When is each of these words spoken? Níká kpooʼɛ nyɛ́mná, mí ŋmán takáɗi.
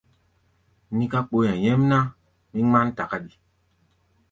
Níká 0.97 1.19
kpooʼɛ 1.27 1.51
nyɛ́mná, 1.61 1.97
mí 2.51 2.59
ŋmán 2.67 2.87
takáɗi. 2.97 3.31